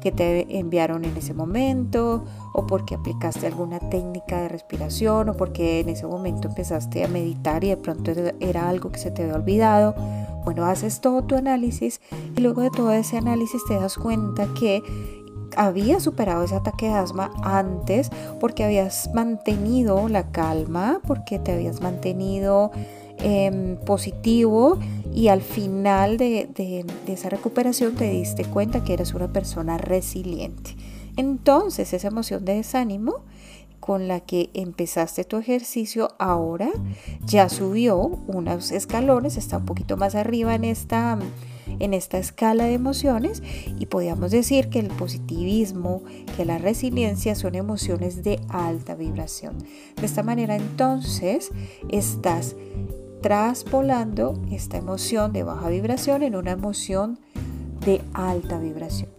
que 0.06 0.12
te 0.12 0.60
enviaron 0.60 1.04
en 1.04 1.18
ese 1.18 1.34
momento 1.34 2.24
o 2.54 2.68
porque 2.68 2.94
aplicaste 2.94 3.48
alguna 3.48 3.80
técnica 3.80 4.39
de 4.42 4.50
respiración 4.50 5.30
o 5.30 5.34
porque 5.34 5.80
en 5.80 5.89
ese 5.89 6.06
momento 6.06 6.48
empezaste 6.48 7.04
a 7.04 7.08
meditar 7.08 7.63
y 7.63 7.70
de 7.70 7.77
pronto 7.77 8.12
era 8.39 8.70
algo 8.70 8.92
que 8.92 9.00
se 9.00 9.10
te 9.10 9.24
había 9.24 9.36
olvidado. 9.36 9.96
Bueno, 10.46 10.65
haces 10.65 11.01
todo 11.01 11.24
tu 11.24 11.36
análisis 11.36 12.01
y 12.38 12.42
luego 12.42 12.62
de 12.62 12.70
todo 12.70 12.92
ese 12.92 13.18
análisis 13.18 13.63
te 13.68 13.74
das 13.74 13.98
cuenta 13.98 14.48
que 14.54 14.84
habías 15.56 16.04
superado 16.04 16.44
ese 16.44 16.56
ataque 16.56 16.88
de 16.88 16.94
asma 16.94 17.32
antes 17.44 18.10
porque 18.40 18.64
habías 18.64 19.10
mantenido 19.14 20.08
la 20.10 20.32
calma, 20.32 21.02
porque 21.06 21.40
te 21.40 21.54
habías 21.54 21.82
mantenido 21.82 22.72
em, 23.20 23.78
positivo 23.78 24.80
y 25.14 25.30
al 25.30 25.42
final 25.42 26.18
de, 26.18 26.86
esa 27.08 27.30
recuperación 27.30 27.96
te 27.96 28.10
diste 28.10 28.44
cuenta 28.46 28.84
que 28.84 28.94
eres 28.94 29.14
una 29.14 29.32
persona 29.32 29.78
resiliente. 29.78 30.76
Entonces 31.18 31.94
esa 31.94 32.10
emoción 32.10 32.44
de 32.44 32.56
desánimo 32.56 33.24
con 33.80 34.08
la 34.08 34.20
que 34.20 34.50
empezaste 34.54 35.24
tu 35.24 35.38
ejercicio 35.38 36.16
ahora 36.18 36.70
ya 37.26 37.50
subió 37.50 37.98
unos 38.28 38.72
escalones, 38.72 39.38
está 39.38 39.58
un 39.58 39.66
poquito 39.66 39.96
más 39.96 40.16
arriba 40.16 40.56
en 40.56 40.64
esta, 40.64 41.20
en 41.80 41.94
esta 41.94 42.18
escala 42.18 42.66
de 42.66 42.74
emociones 42.74 43.42
y 43.80 43.86
podríamos 43.88 44.32
decir 44.32 44.70
que 44.70 44.80
el 44.80 44.88
positivismo, 44.88 46.04
que 46.36 46.46
la 46.46 46.58
resiliencia 46.58 47.36
son 47.36 47.56
emociones 47.56 48.24
de 48.24 48.40
alta 48.50 48.96
vibración. 48.96 49.58
De 49.96 50.06
esta 50.06 50.24
manera 50.24 50.56
entonces 50.56 51.51
estás 51.90 52.56
traspolando 53.22 54.40
esta 54.51 54.78
emoción 54.78 55.34
de 55.34 55.44
baja 55.44 55.70
vibración 55.70 56.24
en 56.24 56.36
una 56.36 56.51
emoción 56.51 57.20
de 57.86 58.01
alta 58.14 58.60
vibración. 58.60 59.10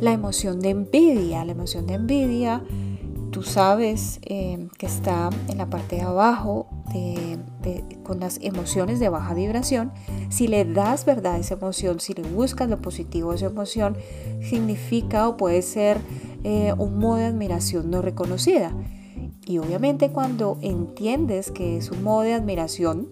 La 0.00 0.12
emoción 0.12 0.60
de 0.60 0.70
envidia, 0.70 1.44
la 1.44 1.52
emoción 1.52 1.86
de 1.86 1.94
envidia, 1.94 2.62
tú 3.36 3.42
sabes 3.42 4.18
eh, 4.22 4.66
que 4.78 4.86
está 4.86 5.28
en 5.48 5.58
la 5.58 5.66
parte 5.66 5.96
de 5.96 6.02
abajo 6.02 6.68
con 8.02 8.18
las 8.18 8.38
emociones 8.40 8.98
de 8.98 9.10
baja 9.10 9.34
vibración. 9.34 9.92
Si 10.30 10.48
le 10.48 10.64
das 10.64 11.04
verdad 11.04 11.34
a 11.34 11.38
esa 11.38 11.52
emoción, 11.52 12.00
si 12.00 12.14
le 12.14 12.22
buscas 12.22 12.70
lo 12.70 12.80
positivo 12.80 13.32
a 13.32 13.34
esa 13.34 13.44
emoción, 13.44 13.98
significa 14.40 15.28
o 15.28 15.36
puede 15.36 15.60
ser 15.60 15.98
eh, 16.44 16.72
un 16.78 16.96
modo 16.96 17.16
de 17.16 17.26
admiración 17.26 17.90
no 17.90 18.00
reconocida. 18.00 18.72
Y 19.44 19.58
obviamente 19.58 20.08
cuando 20.08 20.56
entiendes 20.62 21.50
que 21.50 21.76
es 21.76 21.90
un 21.90 22.02
modo 22.04 22.22
de 22.22 22.32
admiración, 22.32 23.06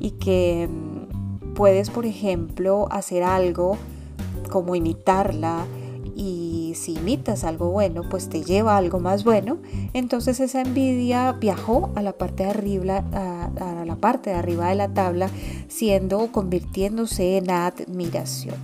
y 0.00 0.10
que 0.18 0.68
mm, 0.68 1.54
puedes, 1.54 1.88
por 1.88 2.04
ejemplo, 2.04 2.88
hacer 2.90 3.22
algo 3.22 3.78
como 4.50 4.74
imitarla 4.74 5.66
y 6.22 6.74
si 6.74 6.94
imitas 6.94 7.42
algo 7.42 7.70
bueno, 7.70 8.02
pues 8.08 8.28
te 8.28 8.44
lleva 8.44 8.74
a 8.74 8.76
algo 8.76 9.00
más 9.00 9.24
bueno, 9.24 9.58
entonces 9.92 10.38
esa 10.38 10.60
envidia 10.60 11.32
viajó 11.32 11.90
a 11.96 12.02
la 12.02 12.12
parte 12.12 12.44
de 12.44 12.50
arriba, 12.50 13.04
a, 13.12 13.84
la 13.84 13.96
parte 13.96 14.30
de 14.30 14.36
arriba 14.36 14.68
de 14.68 14.76
la 14.76 14.88
tabla, 14.88 15.28
siendo 15.68 16.30
convirtiéndose 16.30 17.38
en 17.38 17.50
admiración. 17.50 18.54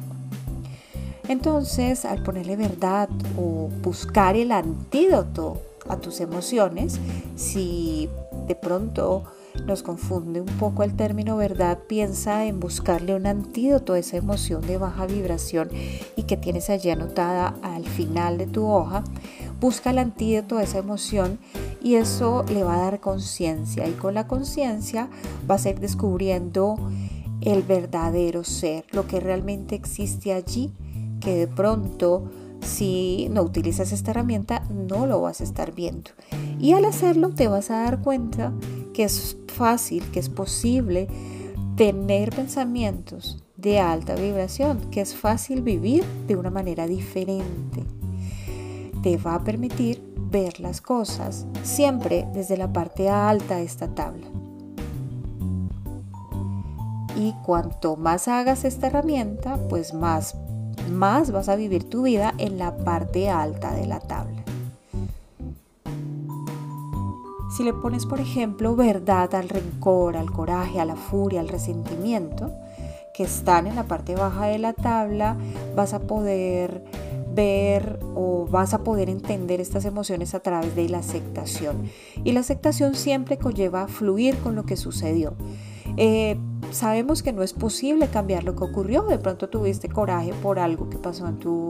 Entonces, 1.26 2.04
al 2.04 2.22
ponerle 2.22 2.56
verdad 2.56 3.08
o 3.36 3.68
buscar 3.82 4.36
el 4.36 4.52
antídoto 4.52 5.60
a 5.88 5.96
tus 5.96 6.20
emociones, 6.20 7.00
si 7.36 8.08
de 8.46 8.54
pronto 8.54 9.24
nos 9.66 9.82
confunde 9.82 10.40
un 10.40 10.58
poco 10.58 10.82
el 10.82 10.94
término 10.94 11.36
verdad, 11.36 11.78
piensa 11.86 12.46
en 12.46 12.60
buscarle 12.60 13.14
un 13.14 13.26
antídoto 13.26 13.92
a 13.92 13.98
esa 13.98 14.16
emoción 14.16 14.62
de 14.66 14.78
baja 14.78 15.06
vibración 15.06 15.68
y 16.16 16.24
que 16.24 16.36
tienes 16.36 16.70
allí 16.70 16.90
anotada 16.90 17.54
al 17.62 17.84
final 17.84 18.38
de 18.38 18.46
tu 18.46 18.66
hoja. 18.66 19.04
Busca 19.60 19.90
el 19.90 19.98
antídoto 19.98 20.58
a 20.58 20.62
esa 20.62 20.78
emoción 20.78 21.38
y 21.82 21.96
eso 21.96 22.44
le 22.48 22.62
va 22.62 22.76
a 22.76 22.82
dar 22.82 23.00
conciencia 23.00 23.88
y 23.88 23.92
con 23.92 24.14
la 24.14 24.26
conciencia 24.26 25.08
va 25.48 25.56
a 25.56 25.58
ser 25.58 25.80
descubriendo 25.80 26.76
el 27.40 27.62
verdadero 27.62 28.44
ser, 28.44 28.84
lo 28.90 29.06
que 29.06 29.20
realmente 29.20 29.74
existe 29.74 30.32
allí, 30.32 30.72
que 31.20 31.34
de 31.36 31.48
pronto 31.48 32.30
si 32.60 33.28
no 33.30 33.42
utilizas 33.42 33.92
esta 33.92 34.10
herramienta 34.10 34.62
no 34.70 35.06
lo 35.06 35.20
vas 35.20 35.40
a 35.40 35.44
estar 35.44 35.72
viendo. 35.72 36.10
Y 36.58 36.72
al 36.72 36.84
hacerlo 36.84 37.30
te 37.30 37.48
vas 37.48 37.70
a 37.70 37.82
dar 37.82 38.00
cuenta 38.00 38.52
que 38.98 39.04
es 39.04 39.36
fácil, 39.46 40.02
que 40.10 40.18
es 40.18 40.28
posible 40.28 41.06
tener 41.76 42.34
pensamientos 42.34 43.44
de 43.56 43.78
alta 43.78 44.16
vibración, 44.16 44.90
que 44.90 45.00
es 45.00 45.14
fácil 45.14 45.62
vivir 45.62 46.04
de 46.26 46.34
una 46.34 46.50
manera 46.50 46.88
diferente. 46.88 47.84
Te 49.04 49.16
va 49.16 49.36
a 49.36 49.44
permitir 49.44 50.02
ver 50.32 50.58
las 50.58 50.80
cosas 50.80 51.46
siempre 51.62 52.26
desde 52.34 52.56
la 52.56 52.72
parte 52.72 53.08
alta 53.08 53.58
de 53.58 53.62
esta 53.66 53.94
tabla. 53.94 54.26
Y 57.14 57.34
cuanto 57.46 57.94
más 57.94 58.26
hagas 58.26 58.64
esta 58.64 58.88
herramienta, 58.88 59.60
pues 59.68 59.94
más, 59.94 60.34
más 60.90 61.30
vas 61.30 61.48
a 61.48 61.54
vivir 61.54 61.84
tu 61.84 62.02
vida 62.02 62.34
en 62.38 62.58
la 62.58 62.76
parte 62.78 63.30
alta 63.30 63.74
de 63.74 63.86
la 63.86 64.00
tabla. 64.00 64.47
Si 67.58 67.64
le 67.64 67.72
pones, 67.72 68.06
por 68.06 68.20
ejemplo, 68.20 68.76
verdad 68.76 69.34
al 69.34 69.48
rencor, 69.48 70.16
al 70.16 70.30
coraje, 70.30 70.78
a 70.78 70.84
la 70.84 70.94
furia, 70.94 71.40
al 71.40 71.48
resentimiento, 71.48 72.52
que 73.12 73.24
están 73.24 73.66
en 73.66 73.74
la 73.74 73.82
parte 73.82 74.14
baja 74.14 74.46
de 74.46 74.60
la 74.60 74.74
tabla, 74.74 75.36
vas 75.74 75.92
a 75.92 75.98
poder 75.98 76.84
ver 77.34 77.98
o 78.14 78.46
vas 78.48 78.74
a 78.74 78.84
poder 78.84 79.10
entender 79.10 79.60
estas 79.60 79.86
emociones 79.86 80.36
a 80.36 80.38
través 80.38 80.76
de 80.76 80.88
la 80.88 80.98
aceptación. 80.98 81.82
Y 82.22 82.30
la 82.30 82.38
aceptación 82.38 82.94
siempre 82.94 83.38
conlleva 83.38 83.88
fluir 83.88 84.36
con 84.36 84.54
lo 84.54 84.64
que 84.64 84.76
sucedió. 84.76 85.34
Eh, 85.96 86.38
sabemos 86.70 87.24
que 87.24 87.32
no 87.32 87.42
es 87.42 87.54
posible 87.54 88.06
cambiar 88.06 88.44
lo 88.44 88.54
que 88.54 88.62
ocurrió. 88.62 89.02
De 89.02 89.18
pronto 89.18 89.48
tuviste 89.48 89.88
coraje 89.88 90.32
por 90.44 90.60
algo 90.60 90.88
que 90.90 90.98
pasó 90.98 91.26
en 91.26 91.40
tu 91.40 91.66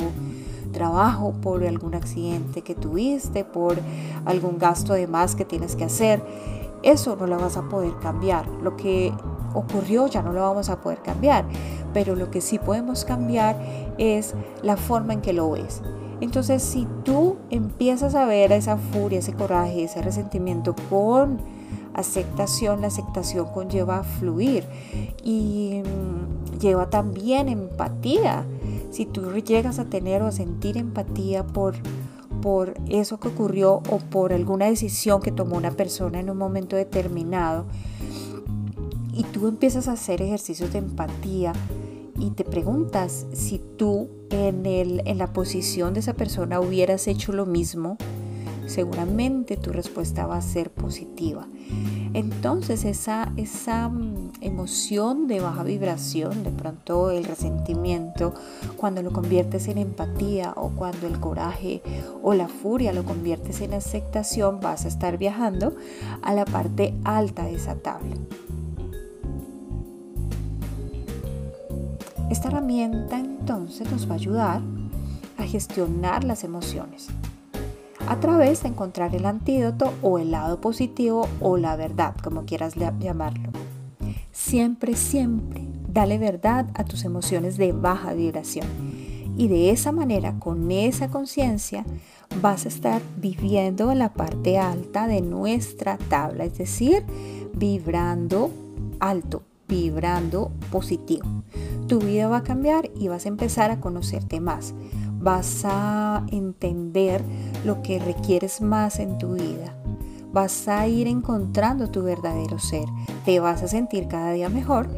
trabajo, 0.79 1.33
por 1.43 1.65
algún 1.67 1.95
accidente 1.97 2.63
que 2.63 2.77
tuviste, 2.77 3.45
por 3.45 3.77
algún 4.25 4.59
gasto 4.59 4.93
de 4.93 5.09
más 5.09 5.35
que 5.35 5.45
tienes 5.45 5.75
que 5.75 5.85
hacer. 5.85 6.23
Eso 6.85 7.17
no 7.17 7.27
lo 7.27 7.37
vas 7.37 7.57
a 7.57 7.69
poder 7.69 7.93
cambiar. 8.01 8.47
Lo 8.63 8.77
que 8.77 9.13
ocurrió 9.55 10.07
ya 10.07 10.23
no 10.23 10.33
lo 10.33 10.43
vamos 10.43 10.69
a 10.71 10.81
poder 10.81 11.03
cambiar, 11.03 11.45
pero 11.93 12.15
lo 12.15 12.31
que 12.31 12.41
sí 12.41 12.61
podemos 12.61 13.05
cambiar 13.05 13.57
es 13.99 14.35
la 14.63 14.77
forma 14.77 15.15
en 15.15 15.21
que 15.21 15.33
lo 15.33 15.51
ves. 15.51 15.83
Entonces, 16.21 16.63
si 16.63 16.87
tú 17.05 17.37
empiezas 17.51 18.15
a 18.15 18.25
ver 18.25 18.53
esa 18.53 18.77
furia, 18.77 19.19
ese 19.19 19.33
coraje, 19.33 19.85
ese 19.85 20.01
resentimiento 20.03 20.75
con 20.89 21.39
aceptación, 21.95 22.81
la 22.81 22.89
aceptación 22.89 23.47
conlleva 23.47 24.05
fluir 24.05 24.65
y 25.25 25.83
mm, 25.83 26.59
lleva 26.59 26.89
también 26.91 27.49
empatía. 27.49 28.47
Si 28.91 29.07
tú 29.07 29.33
llegas 29.39 29.79
a 29.79 29.85
tener 29.85 30.23
o 30.23 30.27
a 30.27 30.33
sentir 30.33 30.77
empatía 30.77 31.47
por, 31.47 31.75
por 32.41 32.75
eso 32.89 33.21
que 33.21 33.29
ocurrió 33.29 33.83
o 33.91 33.99
por 33.99 34.33
alguna 34.33 34.67
decisión 34.67 35.21
que 35.21 35.33
tomó 35.33 35.57
una 35.57 35.73
persona 35.73 36.21
en 36.21 36.31
un 36.31 36.39
momento 36.39 36.77
determinado, 36.77 37.67
y 39.13 39.25
tú 39.25 39.49
empiezas 39.49 39.89
a 39.89 39.93
hacer 39.93 40.23
ejercicios 40.23 40.73
de 40.73 40.79
empatía 40.79 41.53
y 42.21 42.31
te 42.31 42.45
preguntas 42.45 43.27
si 43.33 43.61
tú 43.77 44.09
en, 44.31 44.65
el, 44.65 45.03
en 45.07 45.19
la 45.19 45.33
posición 45.33 45.93
de 45.93 46.01
esa 46.01 46.15
persona 46.15 46.61
hubieras 46.61 47.09
hecho 47.09 47.33
lo 47.33 47.45
mismo, 47.45 47.97
seguramente 48.69 49.57
tu 49.57 49.73
respuesta 49.73 50.27
va 50.27 50.37
a 50.37 50.43
ser 50.43 50.71
positiva. 50.71 51.47
Entonces 52.15 52.85
esa, 52.85 53.33
esa 53.37 53.89
mm, 53.89 54.33
emoción 54.41 55.27
de 55.27 55.41
baja 55.41 55.63
vibración, 55.63 56.45
de 56.45 56.51
pronto 56.51 57.11
el 57.11 57.25
resentimiento, 57.25 58.35
cuando 58.77 59.03
lo 59.03 59.13
conviertes 59.13 59.69
en 59.69 59.79
empatía 59.79 60.53
o 60.57 60.71
cuando 60.71 61.07
el 61.07 61.19
coraje 61.19 61.83
o 62.23 62.35
la 62.35 62.49
furia 62.49 62.93
lo 62.93 63.05
conviertes 63.05 63.61
en 63.61 63.75
aceptación, 63.75 64.61
vas 64.61 64.85
a 64.85 64.89
estar 64.89 65.19
viajando 65.19 65.75
a 66.23 66.35
la 66.35 66.45
parte 66.45 66.95
alta 67.05 67.45
de 67.45 67.55
esa 67.55 67.75
tabla. 67.77 68.17
Esta 72.31 72.49
herramienta 72.49 73.19
entonces 73.19 73.91
nos 73.91 74.07
va 74.07 74.13
a 74.13 74.17
ayudar 74.17 74.61
a 75.39 75.45
gestionar 75.45 76.25
las 76.25 76.45
emociones 76.45 77.09
a 78.09 78.21
través 78.21 78.63
de 78.63 78.69
encontrar 78.69 79.15
el 79.15 79.27
antídoto 79.27 79.93
o 80.01 80.19
el 80.19 80.31
lado 80.31 80.63
positivo 80.63 81.29
o 81.41 81.59
la 81.59 81.77
verdad, 81.77 82.15
como 82.23 82.47
quieras 82.47 82.75
llamarlo. 82.75 83.51
Siempre, 84.33 84.97
siempre, 84.97 85.67
dale 85.93 86.17
verdad 86.17 86.67
a 86.73 86.85
tus 86.85 87.05
emociones 87.05 87.59
de 87.59 87.73
baja 87.73 88.15
vibración. 88.15 88.67
Y 89.37 89.49
de 89.49 89.71
esa 89.71 89.93
manera, 89.93 90.39
con 90.39 90.71
esa 90.71 91.09
conciencia, 91.11 91.85
vas 92.41 92.65
a 92.65 92.69
estar 92.69 93.03
viviendo 93.19 93.93
en 93.93 93.99
la 93.99 94.15
parte 94.15 94.59
alta 94.59 95.07
de 95.07 95.21
nuestra 95.21 95.99
tabla, 95.99 96.47
es 96.47 96.57
decir, 96.57 97.05
vibrando 97.55 98.51
alto, 99.01 99.43
vibrando 99.69 100.51
positivo. 100.73 101.27
Tu 101.89 101.99
vida 101.99 102.29
va 102.29 102.39
a 102.39 102.43
cambiar 102.43 102.91
y 102.99 103.09
vas 103.09 103.27
a 103.27 103.29
empezar 103.29 103.71
a 103.71 103.81
conocerte 103.81 104.41
más 104.41 104.75
vas 105.19 105.63
a 105.65 106.25
entender 106.31 107.23
lo 107.65 107.83
que 107.83 107.99
requieres 107.99 108.61
más 108.61 108.99
en 108.99 109.19
tu 109.19 109.35
vida. 109.35 109.75
Vas 110.33 110.69
a 110.69 110.87
ir 110.87 111.07
encontrando 111.07 111.91
tu 111.91 112.03
verdadero 112.03 112.59
ser. 112.59 112.87
Te 113.25 113.41
vas 113.41 113.63
a 113.63 113.69
sentir 113.69 114.09
cada 114.09 114.33
día 114.33 114.49
mejor 114.49 114.89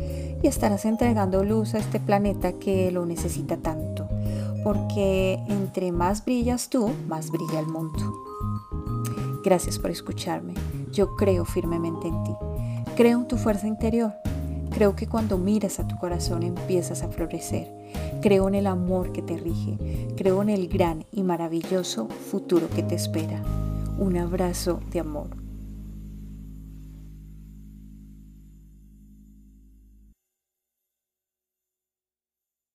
y 0.43 0.47
estarás 0.47 0.85
entregando 0.85 1.45
luz 1.45 1.75
a 1.75 1.79
este 1.79 2.01
planeta 2.01 2.53
que 2.53 2.91
lo 2.91 3.07
necesita 3.07 3.57
tanto. 3.57 4.09
Porque 4.65 5.39
entre 5.49 5.93
más 5.93 6.25
brillas 6.25 6.69
tú, 6.69 6.91
más 7.09 7.31
brilla 7.31 7.61
el 7.61 7.67
mundo. 7.67 8.01
Gracias 9.43 9.79
por 9.79 9.91
escucharme. 9.91 10.55
Yo 10.93 11.17
creo 11.17 11.45
firmemente 11.45 12.09
en 12.09 12.23
ti. 12.25 12.33
Creo 12.97 13.21
en 13.21 13.29
tu 13.29 13.39
fuerza 13.39 13.67
interior. 13.67 14.13
Creo 14.71 14.95
que 14.95 15.07
cuando 15.07 15.39
miras 15.39 15.81
a 15.81 15.87
tu 15.87 15.97
corazón 15.97 16.43
empiezas 16.43 17.03
a 17.03 17.09
florecer. 17.09 17.73
Creo 18.21 18.49
en 18.49 18.55
el 18.55 18.67
amor 18.67 19.13
que 19.13 19.23
te 19.23 19.39
rige. 19.39 19.79
Creo 20.17 20.43
en 20.43 20.51
el 20.51 20.69
gran 20.69 21.07
y 21.11 21.23
maravilloso 21.23 22.07
futuro 22.09 22.69
que 22.69 22.83
te 22.83 22.95
espera. 22.95 23.43
Un 23.99 24.19
abrazo 24.19 24.81
de 24.91 25.01
amor. 25.01 25.50